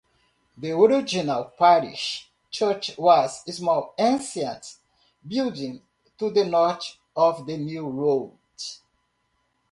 The 0.57 0.71
original 0.71 1.51
parish 1.59 2.31
church 2.49 2.97
was 2.97 3.43
small 3.55 3.93
ancient 3.99 4.77
building 5.27 5.83
to 6.17 6.31
the 6.31 6.43
north 6.43 6.97
of 7.15 7.45
New 7.45 7.87
Road. 7.87 8.31